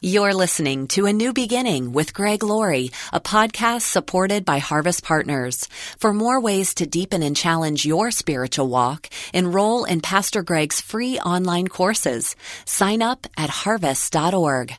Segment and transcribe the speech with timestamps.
[0.00, 5.68] You're listening to A New Beginning with Greg Laurie, a podcast supported by Harvest Partners.
[5.98, 11.18] For more ways to deepen and challenge your spiritual walk, enroll in Pastor Greg's free
[11.18, 12.36] online courses.
[12.64, 14.76] Sign up at harvest.org.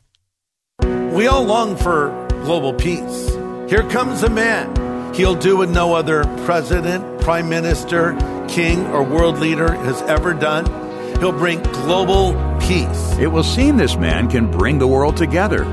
[1.12, 3.28] We all long for global peace.
[3.68, 5.14] Here comes a man.
[5.14, 8.16] He'll do what no other president, prime minister,
[8.48, 10.89] king, or world leader has ever done.
[11.20, 13.18] He'll bring global peace.
[13.18, 15.64] It will seem this man can bring the world together.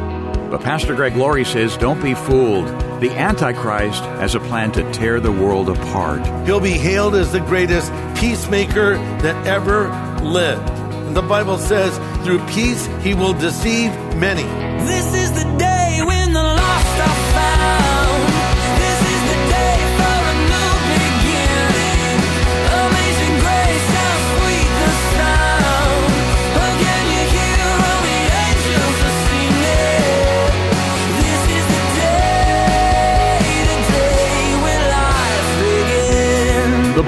[0.52, 2.68] But Pastor Greg Laurie says don't be fooled.
[3.00, 6.26] The Antichrist has a plan to tear the world apart.
[6.46, 9.88] He'll be hailed as the greatest peacemaker that ever
[10.22, 10.70] lived.
[11.08, 14.44] And the Bible says, through peace he will deceive many.
[14.86, 15.77] This is the day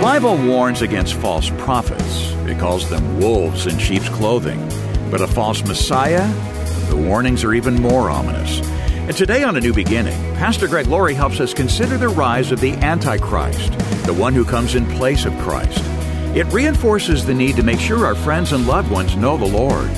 [0.01, 2.31] Bible warns against false prophets.
[2.47, 4.65] It calls them wolves in sheep's clothing.
[5.11, 6.25] But a false Messiah?
[6.87, 8.61] The warnings are even more ominous.
[8.91, 12.61] And today on A New Beginning, Pastor Greg Laurie helps us consider the rise of
[12.61, 15.83] the Antichrist, the one who comes in place of Christ.
[16.33, 19.89] It reinforces the need to make sure our friends and loved ones know the Lord.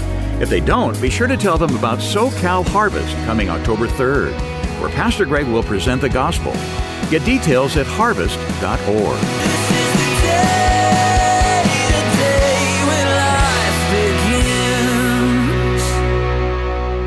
[0.41, 4.33] If they don't, be sure to tell them about SoCal Harvest coming October 3rd,
[4.81, 6.53] where Pastor Greg will present the gospel.
[7.11, 9.70] Get details at harvest.org.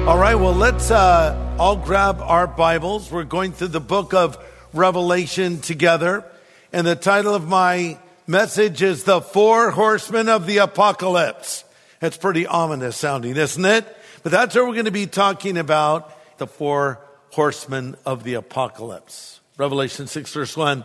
[0.07, 3.11] All right, well, let's uh, all grab our Bibles.
[3.11, 4.37] We're going through the book of
[4.75, 6.27] Revelation together.
[6.75, 11.65] And the title of my message is The Four Horsemen of the Apocalypse.
[12.01, 13.97] That's pretty ominous sounding, isn't it?
[14.23, 19.41] But that's what we're going to be talking about the four horsemen of the apocalypse.
[19.57, 20.85] Revelation 6, verse 1.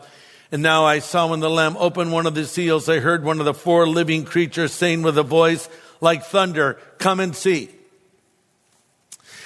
[0.54, 3.40] And now I saw when the Lamb opened one of the seals, I heard one
[3.40, 5.68] of the four living creatures saying with a voice
[6.00, 7.70] like thunder, Come and see.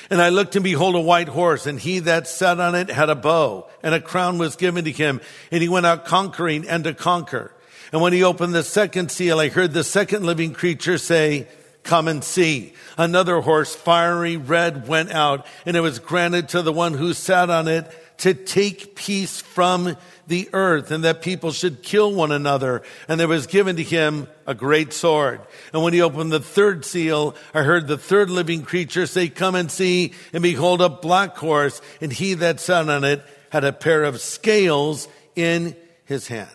[0.09, 3.09] And I looked and behold a white horse, and he that sat on it had
[3.09, 5.21] a bow, and a crown was given to him,
[5.51, 7.51] and he went out conquering and to conquer.
[7.91, 11.47] And when he opened the second seal, I heard the second living creature say,
[11.83, 12.73] Come and see.
[12.97, 17.49] Another horse, fiery red, went out, and it was granted to the one who sat
[17.49, 19.97] on it to take peace from
[20.27, 22.81] the earth, and that people should kill one another.
[23.07, 25.41] And there was given to him a great sword.
[25.73, 29.55] And when he opened the third seal, I heard the third living creature say, Come
[29.55, 30.13] and see.
[30.31, 34.21] And behold, a black horse, and he that sat on it had a pair of
[34.21, 35.75] scales in
[36.05, 36.49] his hand.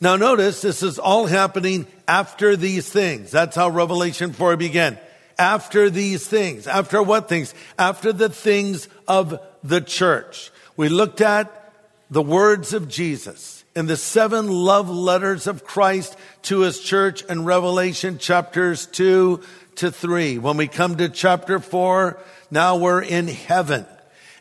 [0.00, 3.30] Now notice this is all happening after these things.
[3.30, 4.98] That's how Revelation 4 began.
[5.38, 6.66] After these things.
[6.66, 7.54] After what things?
[7.78, 10.50] After the things of the church.
[10.76, 11.72] We looked at
[12.10, 17.44] the words of Jesus in the seven love letters of Christ to his church in
[17.44, 19.42] Revelation chapters two
[19.76, 20.38] to three.
[20.38, 22.18] When we come to chapter four,
[22.50, 23.86] now we're in heaven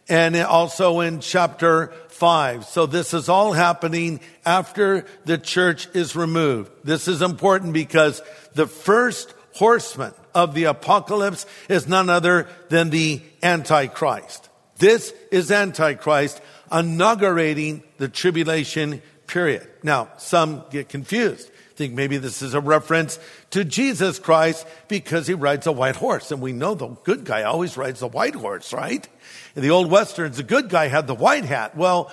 [0.07, 2.65] and also in chapter five.
[2.65, 6.71] So this is all happening after the church is removed.
[6.83, 8.21] This is important because
[8.55, 14.48] the first horseman of the apocalypse is none other than the Antichrist.
[14.79, 16.41] This is Antichrist
[16.71, 19.67] inaugurating the tribulation period.
[19.83, 21.51] Now, some get confused.
[21.75, 23.19] Think maybe this is a reference
[23.51, 26.31] to Jesus Christ because he rides a white horse.
[26.31, 29.07] And we know the good guy always rides the white horse, right?
[29.55, 31.75] In the old westerns, the good guy had the white hat.
[31.75, 32.11] Well,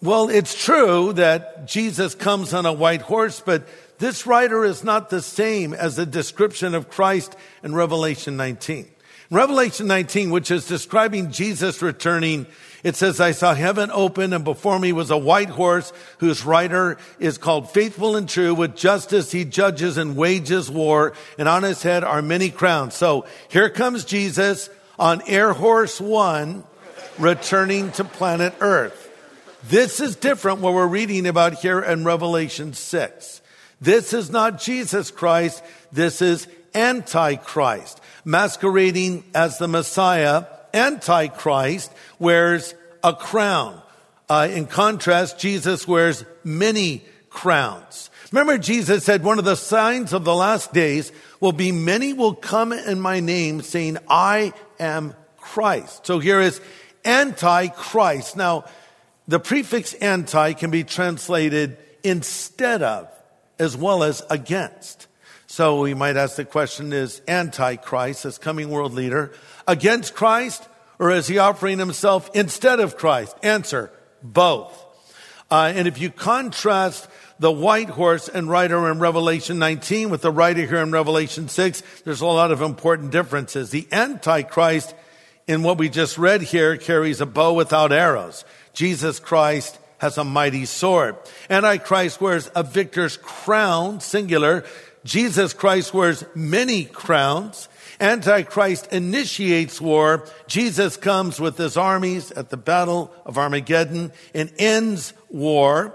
[0.00, 3.66] well, it's true that Jesus comes on a white horse, but
[3.98, 8.93] this rider is not the same as the description of Christ in Revelation 19.
[9.34, 12.46] Revelation 19, which is describing Jesus returning,
[12.84, 16.98] it says, I saw heaven open and before me was a white horse whose rider
[17.18, 18.54] is called faithful and true.
[18.54, 22.94] With justice he judges and wages war and on his head are many crowns.
[22.94, 26.62] So here comes Jesus on air horse one
[27.18, 29.00] returning to planet earth.
[29.64, 33.42] This is different what we're reading about here in Revelation 6.
[33.80, 35.64] This is not Jesus Christ.
[35.90, 40.46] This is Antichrist masquerading as the Messiah.
[40.72, 43.80] Antichrist wears a crown.
[44.28, 48.10] Uh, in contrast, Jesus wears many crowns.
[48.32, 52.34] Remember, Jesus said one of the signs of the last days will be many will
[52.34, 56.06] come in my name saying, I am Christ.
[56.06, 56.60] So here is
[57.04, 58.36] Antichrist.
[58.36, 58.64] Now,
[59.28, 63.08] the prefix anti can be translated instead of
[63.58, 65.06] as well as against.
[65.54, 69.30] So we might ask the question is Antichrist, as coming world leader,
[69.68, 70.66] against Christ
[70.98, 73.36] Or is he offering himself instead of Christ?
[73.40, 74.74] Answer, both.
[75.48, 77.06] Uh, and if you contrast
[77.38, 81.84] the white horse and rider in Revelation 19 with the rider here in Revelation 6,
[82.04, 83.70] there's a lot of important differences.
[83.70, 84.92] The Antichrist
[85.46, 88.44] in what we just read here carries a bow without arrows.
[88.72, 91.16] Jesus Christ has a mighty sword.
[91.48, 94.64] Antichrist wears a victor's crown, singular.
[95.04, 97.68] Jesus Christ wears many crowns.
[98.00, 100.26] Antichrist initiates war.
[100.46, 105.94] Jesus comes with his armies at the battle of Armageddon and ends war.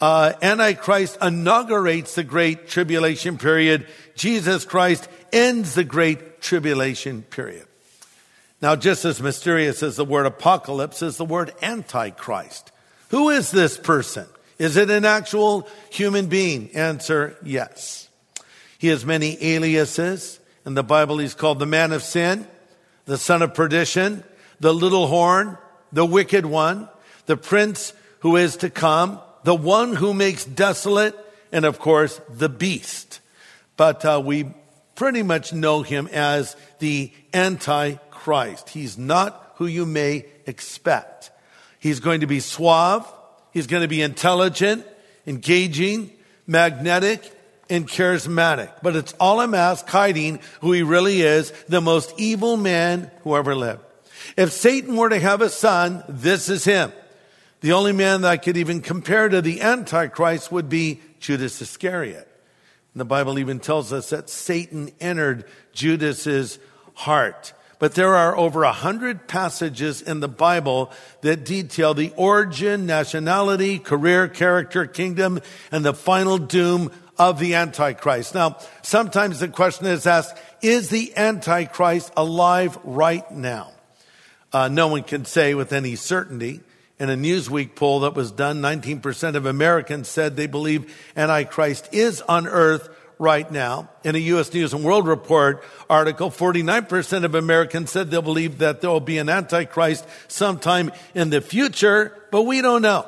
[0.00, 3.86] Uh, Antichrist inaugurates the great tribulation period.
[4.14, 7.66] Jesus Christ ends the great tribulation period.
[8.62, 12.72] Now, just as mysterious as the word apocalypse is the word antichrist.
[13.08, 14.26] Who is this person?
[14.58, 16.70] Is it an actual human being?
[16.74, 18.09] Answer, yes.
[18.80, 20.40] He has many aliases.
[20.64, 22.46] In the Bible, he's called the man of sin,
[23.04, 24.24] the son of perdition,
[24.58, 25.58] the little horn,
[25.92, 26.88] the wicked one,
[27.26, 31.14] the prince who is to come, the one who makes desolate,
[31.52, 33.20] and of course, the beast.
[33.76, 34.46] But uh, we
[34.94, 38.70] pretty much know him as the antichrist.
[38.70, 41.30] He's not who you may expect.
[41.78, 43.06] He's going to be suave.
[43.52, 44.86] He's going to be intelligent,
[45.26, 46.12] engaging,
[46.46, 47.30] magnetic,
[47.70, 48.70] and charismatic.
[48.82, 53.36] But it's all a mask hiding who he really is, the most evil man who
[53.36, 53.82] ever lived.
[54.36, 56.92] If Satan were to have a son, this is him.
[57.60, 62.26] The only man that I could even compare to the Antichrist would be Judas Iscariot.
[62.94, 66.58] And the Bible even tells us that Satan entered Judas's
[66.94, 67.52] heart.
[67.78, 73.78] But there are over a hundred passages in the Bible that detail the origin, nationality,
[73.78, 75.40] career, character, kingdom,
[75.72, 76.90] and the final doom
[77.20, 78.34] of the Antichrist.
[78.34, 83.72] Now, sometimes the question is asked, is the Antichrist alive right now?
[84.54, 86.62] Uh, no one can say with any certainty.
[86.98, 92.22] In a Newsweek poll that was done, 19% of Americans said they believe Antichrist is
[92.22, 92.88] on earth
[93.18, 93.90] right now.
[94.02, 94.52] In a U.S.
[94.54, 99.18] News and World Report article, 49% of Americans said they'll believe that there will be
[99.18, 103.06] an Antichrist sometime in the future, but we don't know.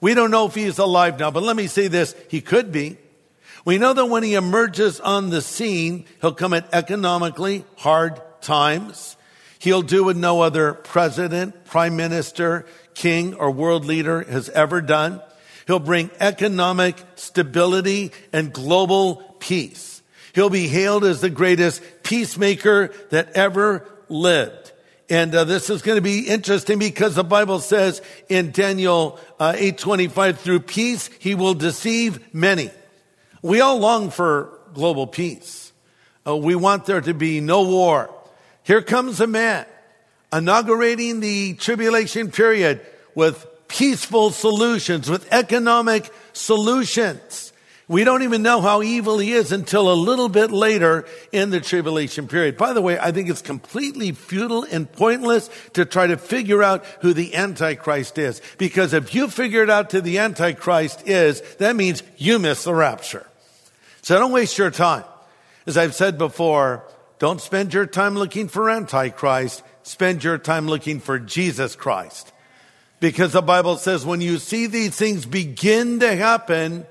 [0.00, 2.16] We don't know if he's alive now, but let me say this.
[2.28, 2.98] He could be.
[3.64, 9.16] We know that when he emerges on the scene, he'll come at economically hard times.
[9.58, 15.22] He'll do what no other president, prime minister, king, or world leader has ever done.
[15.66, 20.02] He'll bring economic stability and global peace.
[20.34, 24.72] He'll be hailed as the greatest peacemaker that ever lived.
[25.08, 29.52] And uh, this is going to be interesting because the Bible says in Daniel uh,
[29.52, 32.70] 8:25 through peace he will deceive many.
[33.44, 35.70] We all long for global peace.
[36.26, 38.08] Uh, we want there to be no war.
[38.62, 39.66] Here comes a man
[40.32, 42.80] inaugurating the tribulation period
[43.14, 47.52] with peaceful solutions, with economic solutions.
[47.86, 51.60] We don't even know how evil he is until a little bit later in the
[51.60, 52.56] tribulation period.
[52.56, 56.86] By the way, I think it's completely futile and pointless to try to figure out
[57.02, 58.40] who the Antichrist is.
[58.56, 62.74] Because if you figure it out who the Antichrist is, that means you miss the
[62.74, 63.26] rapture.
[64.04, 65.04] So don't waste your time.
[65.64, 66.84] As I've said before,
[67.18, 69.62] don't spend your time looking for Antichrist.
[69.82, 72.30] Spend your time looking for Jesus Christ.
[73.00, 76.84] Because the Bible says when you see these things begin to happen,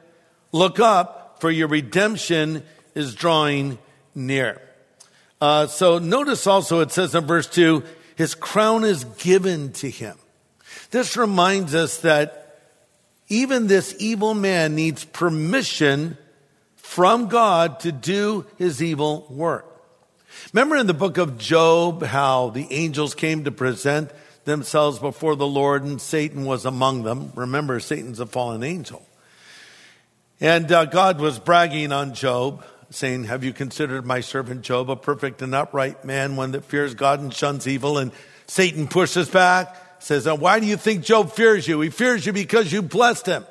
[0.51, 2.63] look up for your redemption
[2.96, 3.77] is drawing
[4.15, 4.60] near.
[5.39, 7.84] Uh, so notice also it says in verse 2,
[8.15, 10.17] his crown is given to him.
[10.89, 12.60] This reminds us that
[13.29, 16.17] even this evil man needs permission
[16.84, 19.66] from God to do his evil work.
[20.52, 24.12] Remember in the book of Job how the angels came to present
[24.44, 27.32] themselves before the Lord and Satan was among them.
[27.36, 29.02] Remember, Satan's a fallen angel.
[30.42, 34.98] And uh, God was bragging on Job, saying, Have you considered my servant Job a
[34.98, 37.98] perfect and upright man, one that fears God and shuns evil?
[37.98, 38.12] And
[38.46, 41.80] Satan pushes back, says, Why do you think Job fears you?
[41.80, 43.46] He fears you because you blessed him.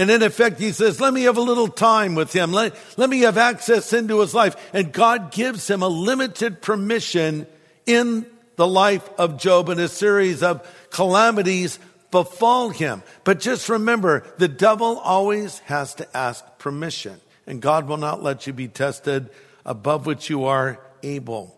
[0.00, 2.52] And in effect, he says, let me have a little time with him.
[2.52, 4.56] Let, let me have access into his life.
[4.72, 7.46] And God gives him a limited permission
[7.84, 8.24] in
[8.56, 11.78] the life of Job and a series of calamities
[12.10, 13.02] befall him.
[13.24, 18.46] But just remember, the devil always has to ask permission and God will not let
[18.46, 19.28] you be tested
[19.66, 21.54] above which you are able.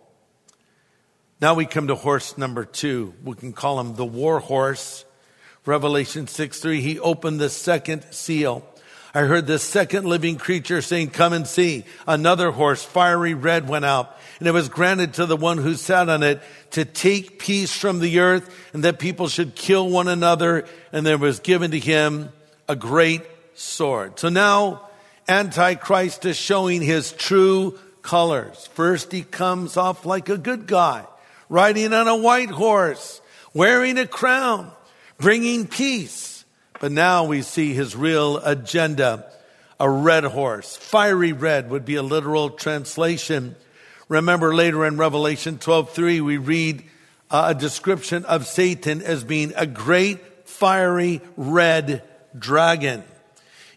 [1.40, 3.14] Now we come to horse number two.
[3.22, 5.04] We can call him the war horse.
[5.64, 8.64] Revelation 6 3, he opened the second seal.
[9.14, 11.84] I heard the second living creature saying, Come and see.
[12.06, 16.08] Another horse, fiery red, went out and it was granted to the one who sat
[16.08, 16.42] on it
[16.72, 20.66] to take peace from the earth and that people should kill one another.
[20.90, 22.32] And there was given to him
[22.68, 23.22] a great
[23.54, 24.18] sword.
[24.18, 24.88] So now
[25.28, 28.68] Antichrist is showing his true colors.
[28.74, 31.06] First, he comes off like a good guy,
[31.48, 33.20] riding on a white horse,
[33.54, 34.72] wearing a crown,
[35.22, 36.44] bringing peace.
[36.80, 39.24] But now we see his real agenda
[39.78, 40.76] a red horse.
[40.76, 43.56] Fiery red would be a literal translation.
[44.08, 46.84] Remember later in Revelation 12:3 we read
[47.30, 52.02] uh, a description of Satan as being a great fiery red
[52.38, 53.02] dragon.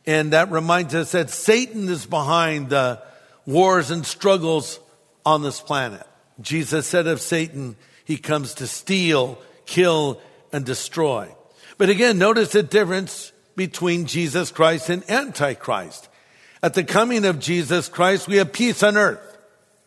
[0.06, 3.02] And that reminds us that Satan is behind the
[3.48, 4.80] wars and struggles
[5.25, 6.06] on this planet.
[6.42, 10.22] Jesus said of Satan, he comes to steal, kill,
[10.55, 11.27] and destroy.
[11.77, 16.07] But again, notice the difference between Jesus Christ and Antichrist.
[16.63, 19.38] At the coming of Jesus Christ, we have peace on earth.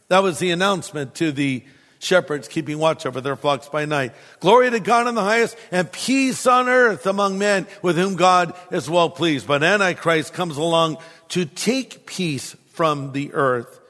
[0.08, 1.64] That was the announcement to the
[2.00, 4.12] shepherds keeping watch over their flocks by night.
[4.40, 8.54] Glory to God in the highest and peace on earth among men with whom God
[8.70, 9.46] is well pleased.
[9.46, 10.98] But Antichrist comes along
[11.30, 13.80] to take peace from the earth.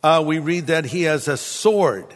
[0.00, 2.06] Uh, we read that he has a sword.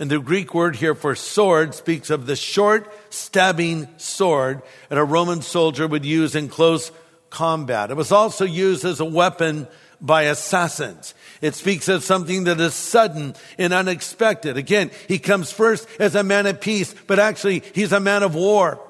[0.00, 5.04] And the Greek word here for sword speaks of the short stabbing sword that a
[5.04, 6.90] Roman soldier would use in close
[7.28, 7.90] combat.
[7.90, 9.68] It was also used as a weapon
[10.00, 11.12] by assassins.
[11.42, 14.56] It speaks of something that is sudden and unexpected.
[14.56, 18.34] Again, he comes first as a man of peace, but actually he's a man of
[18.34, 18.80] war.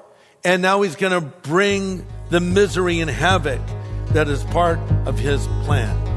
[0.45, 3.59] And now he's going to bring the misery and havoc
[4.13, 6.10] that is part of his plan.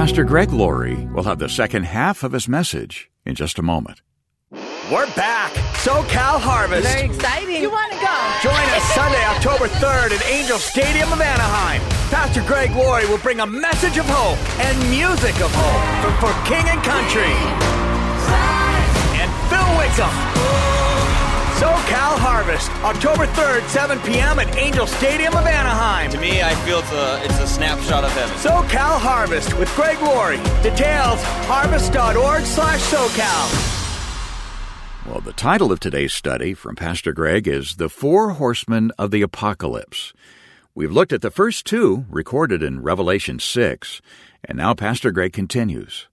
[0.00, 4.00] Pastor Greg Laurie will have the second half of his message in just a moment.
[4.90, 5.52] We're back.
[5.76, 6.88] SoCal Harvest.
[6.88, 7.60] Very exciting.
[7.60, 8.16] You want to go?
[8.40, 11.82] Join us Sunday, October 3rd at Angel Stadium of Anaheim.
[12.08, 16.32] Pastor Greg Laurie will bring a message of hope and music of hope for, for
[16.48, 17.36] King and Country.
[19.20, 20.16] And Phil Wickham.
[21.60, 22.09] SoCal
[22.40, 24.38] Harvest, October 3rd, 7 p.m.
[24.38, 26.10] at Angel Stadium of Anaheim.
[26.10, 28.34] To me, I feel it's a, it's a snapshot of heaven.
[28.36, 30.38] SoCal Harvest with Greg Laurie.
[30.62, 35.06] Details, harvest.org slash SoCal.
[35.06, 39.20] Well, the title of today's study from Pastor Greg is The Four Horsemen of the
[39.20, 40.14] Apocalypse.
[40.74, 44.00] We've looked at the first two recorded in Revelation 6,
[44.46, 46.08] and now Pastor Greg continues.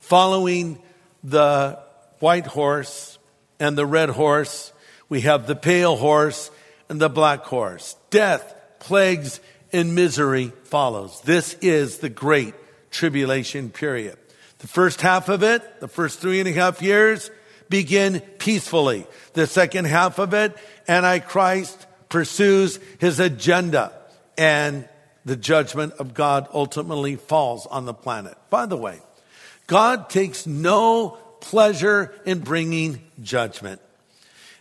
[0.00, 0.82] Following
[1.22, 1.78] the
[2.18, 3.20] white horse
[3.60, 4.72] and the red horse,
[5.08, 6.50] we have the pale horse
[6.88, 7.96] and the black horse.
[8.10, 9.40] Death, plagues,
[9.72, 11.20] and misery follows.
[11.22, 12.54] This is the great
[12.90, 14.16] tribulation period.
[14.58, 17.30] The first half of it, the first three and a half years,
[17.68, 19.06] begin peacefully.
[19.34, 20.56] The second half of it,
[20.88, 23.92] Antichrist pursues his agenda
[24.38, 24.88] and
[25.24, 28.36] the judgment of God ultimately falls on the planet.
[28.48, 29.00] By the way,
[29.66, 33.80] God takes no pleasure in bringing judgment.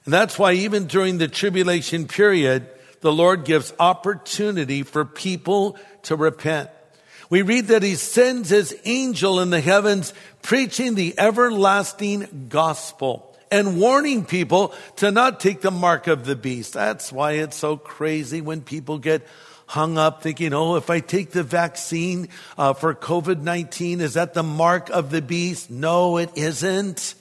[0.05, 2.69] And that's why even during the tribulation period,
[3.01, 6.69] the Lord gives opportunity for people to repent.
[7.29, 13.79] We read that he sends his angel in the heavens preaching the everlasting gospel and
[13.79, 16.74] warning people to not take the mark of the beast.
[16.74, 19.25] That's why it's so crazy when people get
[19.67, 24.43] hung up thinking, oh, if I take the vaccine uh, for COVID-19, is that the
[24.43, 25.71] mark of the beast?
[25.71, 27.15] No, it isn't.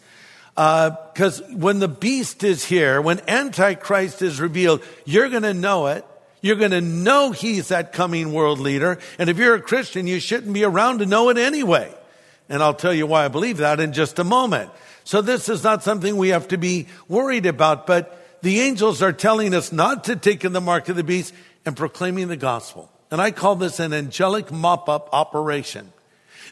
[0.54, 5.88] Because uh, when the beast is here, when Antichrist is revealed, you're going to know
[5.88, 6.04] it.
[6.40, 8.98] You're going to know he's that coming world leader.
[9.18, 11.92] And if you're a Christian, you shouldn't be around to know it anyway.
[12.48, 14.70] And I'll tell you why I believe that in just a moment.
[15.04, 19.12] So this is not something we have to be worried about, but the angels are
[19.12, 21.32] telling us not to take in the mark of the beast
[21.64, 22.90] and proclaiming the gospel.
[23.10, 25.92] And I call this an angelic mop up operation.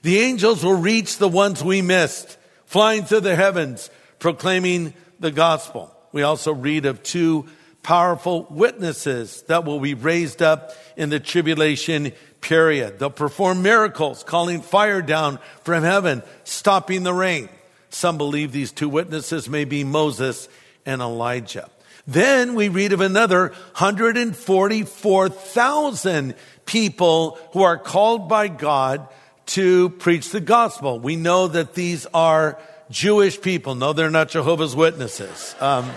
[0.03, 2.39] The angels will reach the ones we missed,
[2.73, 5.95] flying through the heavens, proclaiming the gospel.
[6.11, 7.45] We also read of two
[7.83, 12.99] powerful witnesses that will be raised up in the tribulation period.
[12.99, 17.50] They'll perform miracles, calling fire down from heaven, stopping the rain.
[17.91, 20.49] Some believe these two witnesses may be Moses
[20.87, 21.69] and Elijah.
[22.07, 29.09] Then we read of another 144,000 people who are called by God
[29.53, 30.99] to preach the gospel.
[30.99, 32.59] We know that these are
[32.91, 33.75] Jewish people.
[33.75, 35.55] No, they're not Jehovah's Witnesses.
[35.61, 35.91] Um,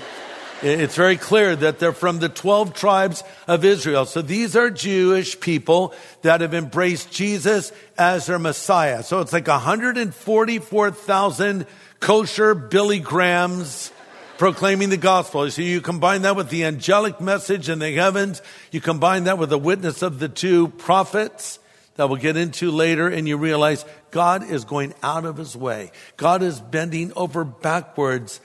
[0.62, 4.06] it's very clear that they're from the 12 tribes of Israel.
[4.06, 9.04] So these are Jewish people that have embraced Jesus as their Messiah.
[9.04, 11.66] So it's like 144,000
[12.00, 13.92] kosher Billy Grahams
[14.38, 15.50] proclaiming the gospel.
[15.50, 18.42] So you combine that with the angelic message in the heavens.
[18.72, 21.60] You combine that with the witness of the two prophets.
[21.96, 25.92] That we'll get into later, and you realize God is going out of his way.
[26.18, 28.40] God is bending over backwards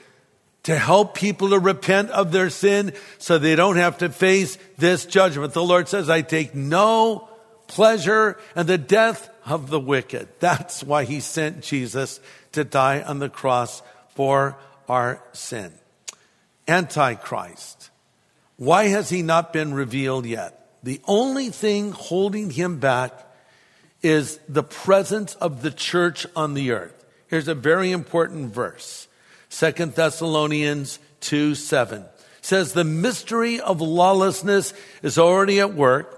[0.63, 5.05] to help people to repent of their sin so they don't have to face this
[5.05, 5.53] judgment.
[5.53, 7.27] The Lord says, I take no
[7.67, 10.27] pleasure in the death of the wicked.
[10.39, 12.19] That's why he sent Jesus
[12.51, 15.73] to die on the cross for our sin.
[16.67, 17.89] Antichrist.
[18.57, 20.57] Why has he not been revealed yet?
[20.83, 23.13] The only thing holding him back
[24.01, 27.05] is the presence of the church on the earth.
[27.27, 29.07] Here's a very important verse.
[29.49, 32.05] Second Thessalonians 2 7
[32.41, 36.17] says, The mystery of lawlessness is already at work.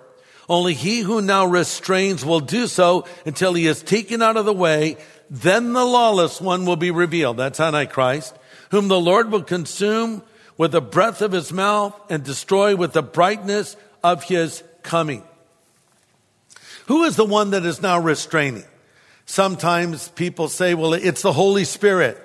[0.50, 4.54] Only he who now restrains will do so until he is taken out of the
[4.54, 4.98] way.
[5.30, 7.38] Then the lawless one will be revealed.
[7.38, 8.36] That's Antichrist,
[8.72, 10.22] whom the Lord will consume
[10.58, 15.24] with the breath of his mouth and destroy with the brightness of his coming.
[16.88, 18.66] Who is the one that is now restraining?
[19.26, 22.18] Sometimes people say, well, it's the Holy Spirit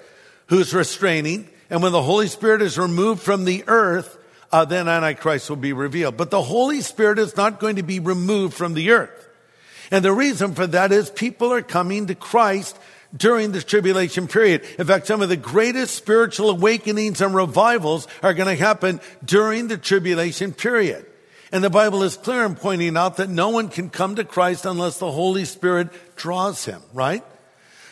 [0.47, 1.49] who's restraining.
[1.71, 4.19] And when the Holy Spirit is removed from the earth,
[4.51, 6.17] uh, then Antichrist will be revealed.
[6.17, 9.29] But the Holy Spirit is not going to be removed from the earth.
[9.91, 12.77] And the reason for that is people are coming to Christ
[13.17, 14.65] during this tribulation period.
[14.79, 19.69] In fact, some of the greatest spiritual awakenings and revivals are going to happen during
[19.69, 21.07] the tribulation period.
[21.51, 24.67] And the Bible is clear in pointing out that no one can come to Christ
[24.67, 27.25] unless the Holy Spirit draws him, right?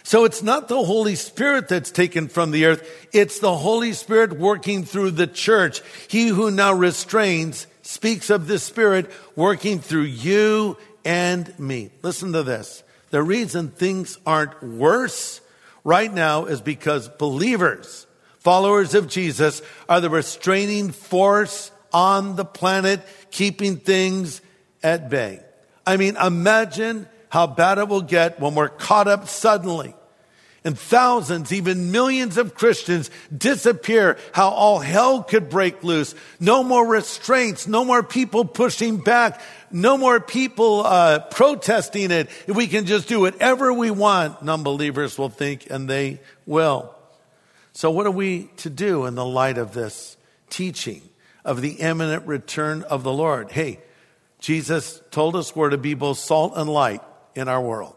[0.03, 3.09] So it's not the Holy Spirit that's taken from the earth.
[3.13, 5.83] It's the Holy Spirit working through the church.
[6.09, 11.91] He who now restrains speaks of the Spirit working through you and me.
[12.03, 12.85] Listen to this.
[13.11, 15.41] The reason things aren't worse
[15.83, 18.07] right now is because believers,
[18.39, 23.01] followers of Jesus, are the restraining force on the planet,
[23.31, 24.43] keeping things
[24.83, 25.41] at bay.
[25.87, 29.95] I mean, imagine how bad it will get when we're caught up suddenly
[30.63, 36.15] and thousands, even millions of Christians disappear, how all hell could break loose.
[36.39, 39.41] No more restraints, no more people pushing back,
[39.71, 42.29] no more people uh, protesting it.
[42.47, 46.95] If we can just do whatever we want, non-believers will think, and they will.
[47.73, 50.19] So what are we to do in the light of this
[50.51, 51.01] teaching
[51.47, 53.51] of the imminent return of the Lord?
[53.51, 53.81] Hey,
[54.39, 57.01] Jesus told us we're to be both salt and light
[57.35, 57.97] in our world.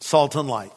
[0.00, 0.72] Salt and light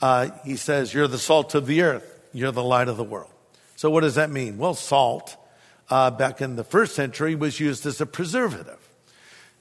[0.00, 3.30] uh, he says, You're the salt of the earth, you're the light of the world.
[3.76, 4.58] So, what does that mean?
[4.58, 5.36] Well, salt
[5.90, 8.78] uh, back in the first century was used as a preservative.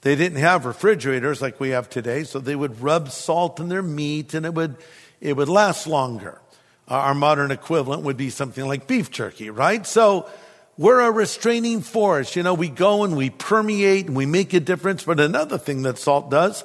[0.01, 3.81] They didn't have refrigerators like we have today, so they would rub salt in their
[3.81, 4.75] meat and it would,
[5.19, 6.39] it would last longer.
[6.87, 9.85] Our modern equivalent would be something like beef jerky, right?
[9.87, 10.29] So,
[10.77, 12.35] we're a restraining force.
[12.35, 15.03] You know, we go and we permeate and we make a difference.
[15.03, 16.63] But another thing that salt does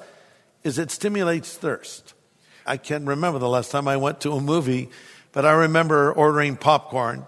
[0.64, 2.14] is it stimulates thirst.
[2.66, 4.90] I can't remember the last time I went to a movie,
[5.32, 7.24] but I remember ordering popcorn.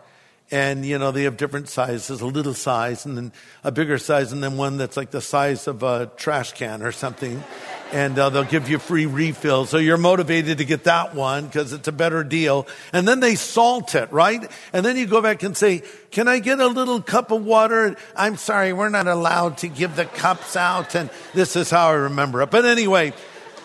[0.53, 3.33] And, you know, they have different sizes, a little size and then
[3.65, 6.93] a bigger size and then one that's like the size of a trash can or
[6.93, 7.43] something.
[7.91, 9.71] And uh, they'll give you free refills.
[9.71, 12.67] So you're motivated to get that one because it's a better deal.
[12.93, 14.51] And then they salt it, right?
[14.75, 17.97] And then you go back and say, can I get a little cup of water?
[18.15, 20.95] I'm sorry, we're not allowed to give the cups out.
[20.95, 22.51] And this is how I remember it.
[22.51, 23.15] But anyway,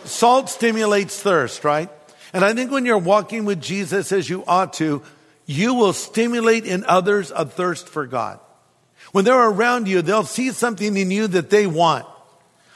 [0.05, 1.89] Salt stimulates thirst, right?
[2.31, 5.03] And I think when you're walking with Jesus as you ought to,
[5.47, 8.39] you will stimulate in others a thirst for God.
[9.13, 12.05] When they're around you, they'll see something in you that they want.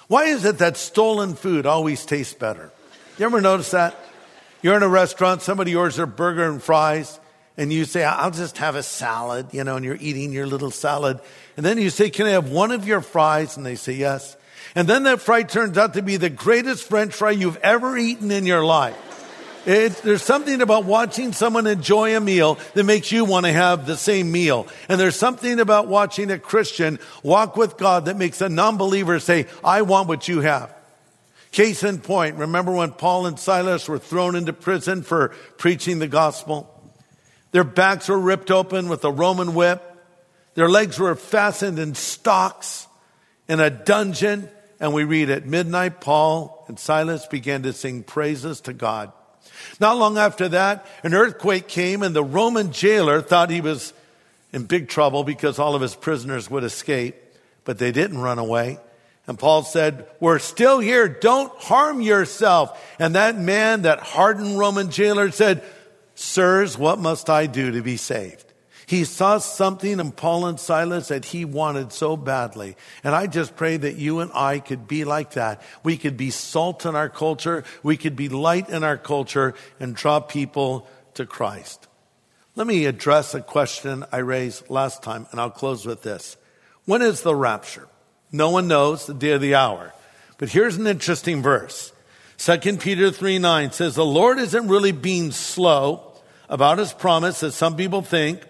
[0.08, 2.72] Why is it that stolen food always tastes better?
[3.18, 3.96] You ever notice that?
[4.62, 7.20] You're in a restaurant, somebody orders a burger and fries,
[7.58, 10.72] and you say, I'll just have a salad, you know, and you're eating your little
[10.72, 11.20] salad.
[11.58, 13.58] And then you say, Can I have one of your fries?
[13.58, 14.38] And they say, Yes.
[14.76, 18.32] And then that fry turns out to be the greatest french fry you've ever eaten
[18.32, 18.96] in your life.
[19.66, 23.86] It, there's something about watching someone enjoy a meal that makes you want to have
[23.86, 24.68] the same meal.
[24.90, 29.46] And there's something about watching a Christian walk with God that makes a non-believer say,
[29.64, 30.74] I want what you have.
[31.52, 36.08] Case in point, remember when Paul and Silas were thrown into prison for preaching the
[36.08, 36.68] gospel?
[37.52, 39.84] Their backs were ripped open with a Roman whip.
[40.56, 42.88] Their legs were fastened in stocks
[43.48, 44.50] in a dungeon.
[44.80, 49.12] And we read at midnight, Paul and Silas began to sing praises to God.
[49.80, 53.94] Not long after that, an earthquake came and the Roman jailer thought he was
[54.54, 57.16] in big trouble because all of his prisoners would escape,
[57.64, 58.80] but they didn't run away.
[59.28, 61.08] And Paul said, we're still here.
[61.08, 62.80] Don't harm yourself.
[63.00, 65.64] And that man, that hardened Roman jailer said,
[66.16, 68.51] sirs, what must I do to be saved?
[68.92, 72.76] He saw something in Paul and Silas that he wanted so badly.
[73.06, 75.62] And I just pray that you and I could be like that.
[75.82, 77.64] We could be salt in our culture.
[77.84, 81.88] We could be light in our culture and draw people to Christ.
[82.58, 86.36] Let me address a question I raised last time, and I'll close with this.
[86.84, 87.88] When is the rapture?
[88.30, 89.94] No one knows the day or the hour.
[90.38, 91.94] But here's an interesting verse.
[92.40, 96.12] 2 Peter 3 9 says, The Lord isn't really being slow
[96.50, 98.42] about his promise, as some people think.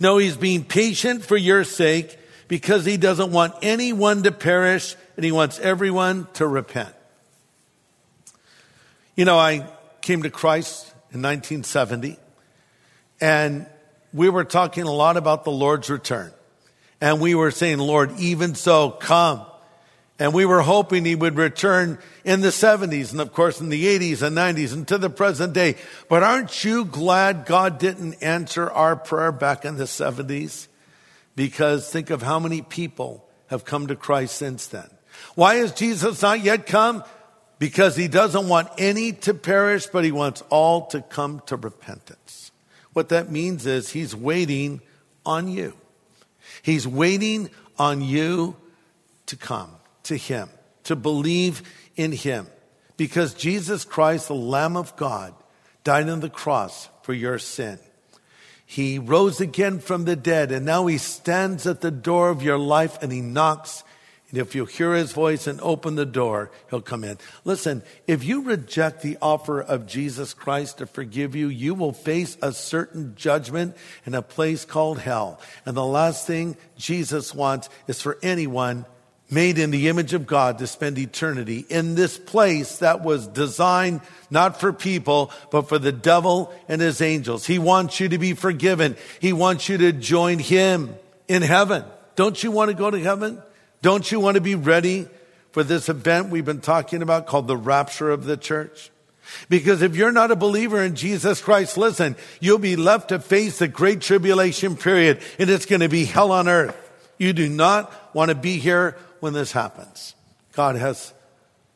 [0.00, 5.24] No, he's being patient for your sake because he doesn't want anyone to perish and
[5.24, 6.94] he wants everyone to repent.
[9.16, 9.66] You know, I
[10.00, 12.18] came to Christ in 1970
[13.20, 13.66] and
[14.12, 16.32] we were talking a lot about the Lord's return.
[17.00, 19.44] And we were saying, Lord, even so, come.
[20.18, 23.84] And we were hoping he would return in the 70s and of course in the
[23.84, 25.74] 80s and 90s and to the present day.
[26.08, 30.68] But aren't you glad God didn't answer our prayer back in the 70s?
[31.34, 34.88] Because think of how many people have come to Christ since then.
[35.34, 37.02] Why has Jesus not yet come?
[37.58, 42.52] Because he doesn't want any to perish, but he wants all to come to repentance.
[42.92, 44.80] What that means is he's waiting
[45.26, 45.74] on you.
[46.62, 48.56] He's waiting on you
[49.26, 49.70] to come
[50.04, 50.48] to him,
[50.84, 51.62] to believe
[51.96, 52.46] in him.
[52.96, 55.34] Because Jesus Christ, the Lamb of God,
[55.82, 57.78] died on the cross for your sin.
[58.66, 62.58] He rose again from the dead, and now he stands at the door of your
[62.58, 63.84] life and he knocks.
[64.30, 67.18] And if you hear his voice and open the door, he'll come in.
[67.44, 72.36] Listen, if you reject the offer of Jesus Christ to forgive you, you will face
[72.40, 75.38] a certain judgment in a place called hell.
[75.66, 78.86] And the last thing Jesus wants is for anyone
[79.34, 84.00] made in the image of God to spend eternity in this place that was designed
[84.30, 87.44] not for people, but for the devil and his angels.
[87.44, 88.96] He wants you to be forgiven.
[89.20, 90.94] He wants you to join him
[91.28, 91.84] in heaven.
[92.16, 93.42] Don't you want to go to heaven?
[93.82, 95.08] Don't you want to be ready
[95.52, 98.90] for this event we've been talking about called the rapture of the church?
[99.48, 103.58] Because if you're not a believer in Jesus Christ, listen, you'll be left to face
[103.58, 106.76] the great tribulation period and it's going to be hell on earth.
[107.18, 110.14] You do not want to be here when this happens.
[110.54, 111.12] God has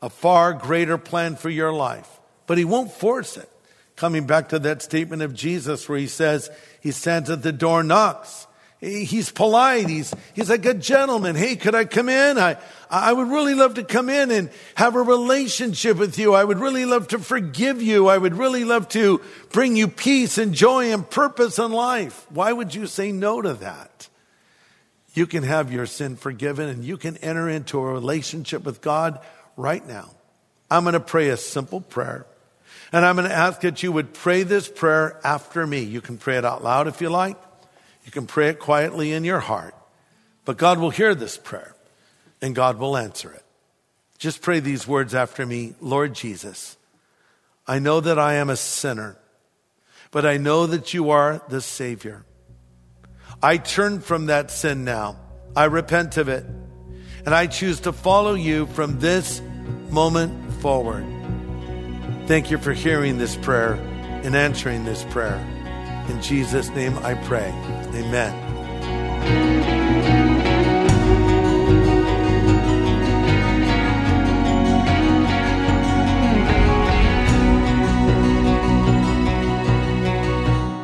[0.01, 2.09] a far greater plan for your life,
[2.47, 3.51] but He won't force it.
[3.97, 7.83] Coming back to that statement of Jesus where He says, He stands at the door,
[7.83, 8.47] knocks.
[8.81, 9.89] He's polite.
[9.89, 11.35] He's, he's like a gentleman.
[11.35, 12.39] Hey, could I come in?
[12.39, 16.33] I, I would really love to come in and have a relationship with you.
[16.33, 18.07] I would really love to forgive you.
[18.07, 19.21] I would really love to
[19.51, 22.25] bring you peace and joy and purpose in life.
[22.31, 24.09] Why would you say no to that?
[25.19, 29.19] You can have your sin forgiven and you can enter into a relationship with God
[29.57, 30.13] right now.
[30.71, 32.25] I'm going to pray a simple prayer.
[32.93, 35.81] And I'm going to ask that you would pray this prayer after me.
[35.81, 37.37] You can pray it out loud if you like.
[38.05, 39.75] You can pray it quietly in your heart.
[40.45, 41.75] But God will hear this prayer
[42.41, 43.43] and God will answer it.
[44.19, 46.77] Just pray these words after me Lord Jesus,
[47.67, 49.17] I know that I am a sinner,
[50.13, 52.25] but I know that you are the Savior.
[53.43, 55.17] I turn from that sin now.
[55.55, 56.45] I repent of it.
[57.25, 59.41] And I choose to follow you from this
[59.91, 61.05] moment forward.
[62.27, 63.75] Thank you for hearing this prayer
[64.25, 65.39] and answering this prayer.
[66.09, 67.51] In Jesus' name I pray.
[67.95, 68.35] Amen.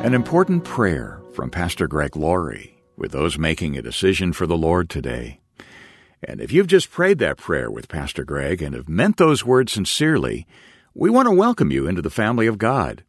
[0.05, 4.89] An important prayer from Pastor Greg Laurie with those making a decision for the Lord
[4.89, 5.41] today.
[6.23, 9.73] And if you've just prayed that prayer with Pastor Greg and have meant those words
[9.73, 10.47] sincerely,
[10.93, 13.03] we want to welcome you into the family of God.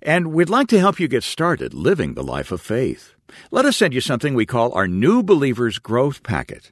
[0.00, 3.16] And we'd like to help you get started living the life of faith.
[3.50, 6.70] Let us send you something we call our New Believers Growth Packet.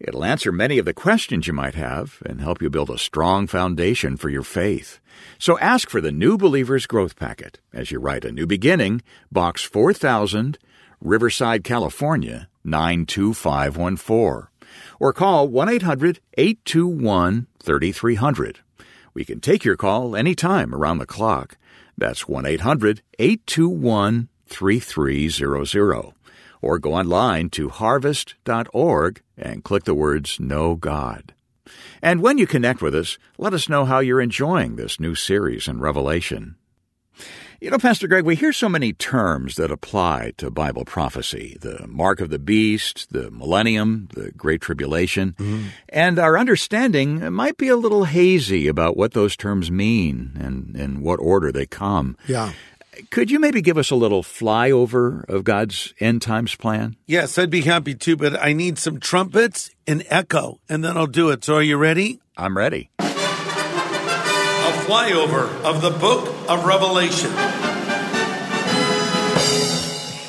[0.00, 3.46] It'll answer many of the questions you might have and help you build a strong
[3.46, 4.98] foundation for your faith.
[5.38, 9.62] So ask for the New Believers Growth Packet as you write a new beginning, Box
[9.62, 10.58] 4000,
[11.02, 14.48] Riverside, California 92514,
[14.98, 18.60] or call 1 800 821 3300.
[19.12, 21.58] We can take your call anytime around the clock.
[21.98, 26.14] That's 1 800 821 3300
[26.62, 31.34] or go online to harvest.org and click the words Know God.
[32.02, 35.68] And when you connect with us, let us know how you're enjoying this new series
[35.68, 36.56] in Revelation.
[37.60, 41.86] You know, Pastor Greg, we hear so many terms that apply to Bible prophecy the
[41.86, 45.66] mark of the beast, the millennium, the great tribulation, mm-hmm.
[45.90, 51.02] and our understanding might be a little hazy about what those terms mean and in
[51.02, 52.16] what order they come.
[52.26, 52.52] Yeah.
[53.10, 56.96] Could you maybe give us a little flyover of God's end times plan?
[57.06, 61.06] Yes, I'd be happy to, but I need some trumpets and echo, and then I'll
[61.06, 61.44] do it.
[61.44, 62.20] So are you ready?
[62.36, 62.90] I'm ready.
[62.98, 63.02] A
[64.86, 67.30] flyover of the book of Revelation.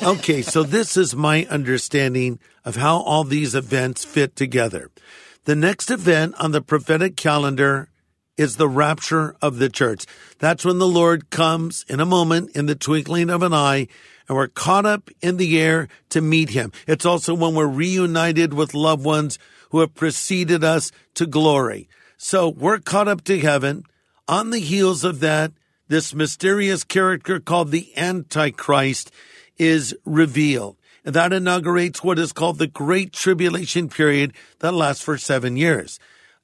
[0.02, 4.90] Okay, so this is my understanding of how all these events fit together.
[5.44, 7.88] The next event on the prophetic calendar
[8.42, 10.04] is the rapture of the church.
[10.40, 13.86] That's when the Lord comes in a moment, in the twinkling of an eye,
[14.28, 16.72] and we're caught up in the air to meet him.
[16.86, 19.38] It's also when we're reunited with loved ones
[19.70, 21.88] who have preceded us to glory.
[22.16, 23.84] So we're caught up to heaven.
[24.26, 25.52] On the heels of that,
[25.88, 29.12] this mysterious character called the Antichrist
[29.56, 30.76] is revealed.
[31.04, 35.98] And that inaugurates what is called the Great Tribulation period that lasts for seven years.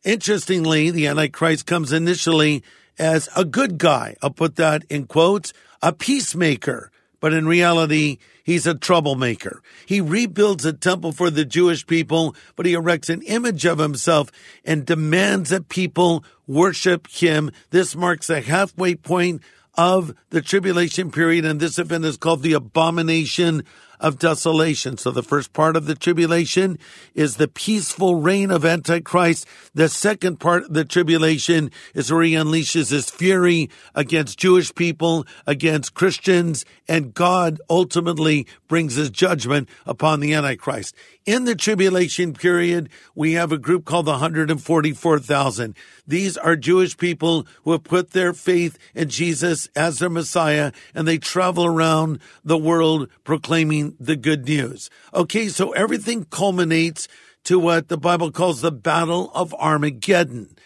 [0.08, 2.64] Interestingly, the Antichrist comes initially
[2.98, 4.16] as a good guy.
[4.22, 6.90] I'll put that in quotes, a peacemaker.
[7.20, 9.60] But in reality, he's a troublemaker.
[9.84, 14.30] He rebuilds a temple for the Jewish people, but he erects an image of himself
[14.64, 17.50] and demands that people worship him.
[17.68, 19.42] This marks a halfway point
[19.74, 23.62] of the tribulation period, and this event is called the abomination
[24.00, 24.96] of desolation.
[24.96, 26.78] So the first part of the tribulation
[27.14, 29.46] is the peaceful reign of Antichrist.
[29.74, 35.26] The second part of the tribulation is where he unleashes his fury against Jewish people,
[35.46, 40.94] against Christians, and God ultimately brings his judgment upon the Antichrist.
[41.26, 45.74] In the tribulation period, we have a group called the 144,000.
[46.06, 51.06] These are Jewish people who have put their faith in Jesus as their Messiah, and
[51.06, 54.90] they travel around the world proclaiming the good news.
[55.14, 57.09] Okay, so everything culminates
[57.44, 60.57] to what the Bible calls the Battle of Armageddon.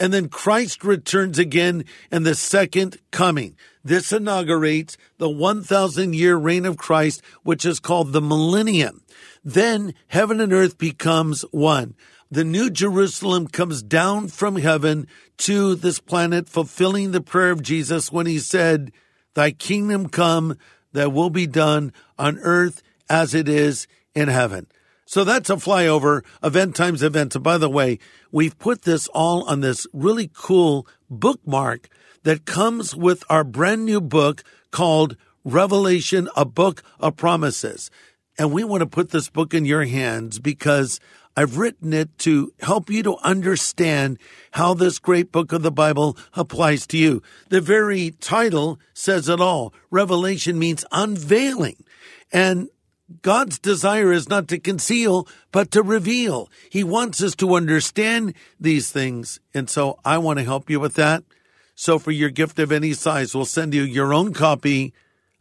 [0.00, 3.56] And then Christ returns again in the second coming.
[3.82, 9.02] This inaugurates the 1,000 year reign of Christ, which is called the millennium.
[9.42, 11.94] Then heaven and earth becomes one.
[12.30, 18.12] The new Jerusalem comes down from heaven to this planet, fulfilling the prayer of Jesus
[18.12, 18.92] when he said,
[19.34, 20.58] Thy kingdom come,
[20.92, 24.66] that will be done on earth as it is in heaven.
[25.06, 27.34] So that's a flyover event times events.
[27.34, 27.98] And by the way,
[28.30, 31.88] we've put this all on this really cool bookmark
[32.24, 37.90] that comes with our brand new book called Revelation, a book of promises.
[38.38, 41.00] And we want to put this book in your hands because
[41.38, 44.18] I've written it to help you to understand
[44.50, 47.22] how this great book of the Bible applies to you.
[47.48, 49.72] The very title says it all.
[49.88, 51.84] Revelation means unveiling.
[52.32, 52.70] And
[53.22, 56.50] God's desire is not to conceal, but to reveal.
[56.70, 59.38] He wants us to understand these things.
[59.54, 61.22] And so I want to help you with that.
[61.76, 64.92] So for your gift of any size, we'll send you your own copy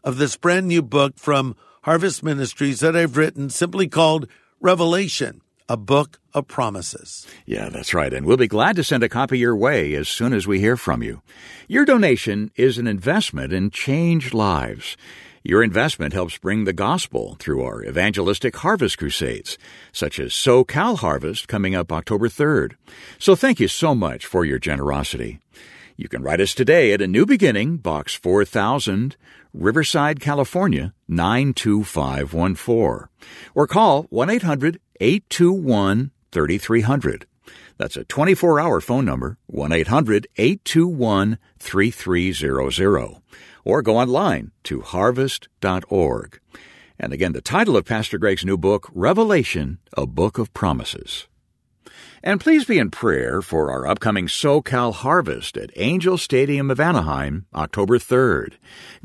[0.04, 4.28] of this brand new book from Harvest Ministries that I've written simply called
[4.62, 7.28] Revelation, a book of promises.
[7.46, 8.14] Yeah, that's right.
[8.14, 10.78] And we'll be glad to send a copy your way as soon as we hear
[10.78, 11.22] from you.
[11.68, 14.96] Your donation is an investment in changed lives.
[15.44, 19.58] Your investment helps bring the gospel through our evangelistic harvest crusades,
[19.92, 22.74] such as SoCal Harvest coming up October 3rd.
[23.18, 25.40] So thank you so much for your generosity.
[25.96, 29.16] You can write us today at A New Beginning, Box 4000,
[29.58, 33.08] Riverside, California 92514,
[33.56, 37.26] or call 1 800 821 3300.
[37.78, 43.22] That's a 24 hour phone number, 1 800 821 3300.
[43.64, 46.40] Or go online to harvest.org.
[47.00, 51.28] And again, the title of Pastor Greg's new book, Revelation, a Book of Promises.
[52.24, 57.46] And please be in prayer for our upcoming SoCal Harvest at Angel Stadium of Anaheim,
[57.54, 58.54] October 3rd.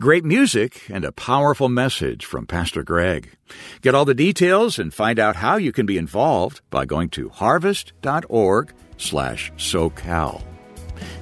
[0.00, 3.36] Great music and a powerful message from Pastor Greg.
[3.82, 7.28] Get all the details and find out how you can be involved by going to
[7.28, 10.42] harvest.org slash SoCal.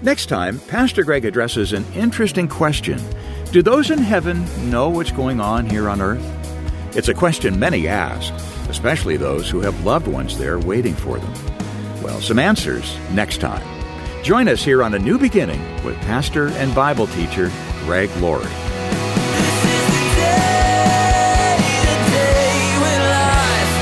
[0.03, 3.01] Next time, Pastor Greg addresses an interesting question.
[3.51, 6.97] Do those in heaven know what's going on here on earth?
[6.97, 8.33] It's a question many ask,
[8.69, 11.60] especially those who have loved ones there waiting for them.
[12.03, 13.63] Well, some answers next time.
[14.23, 17.51] Join us here on A New Beginning with pastor and Bible teacher
[17.85, 18.45] Greg Laurie.
[18.45, 18.51] The
[21.83, 23.75] the day when life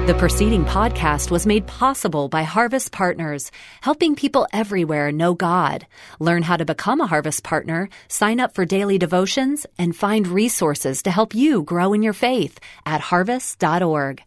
[0.00, 0.06] begins.
[0.06, 5.86] The preceding podcast was made possible by Harvest Partners, helping people everywhere know God.
[6.18, 11.02] Learn how to become a Harvest Partner, sign up for daily devotions, and find resources
[11.02, 14.22] to help you grow in your faith at harvest.org.